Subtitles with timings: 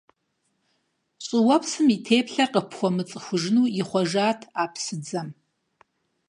[1.25, 5.29] ЩӀыуэпсым и теплъэр къыпхуэмыцӀыхужыну ихъуэжат а псыдзэм.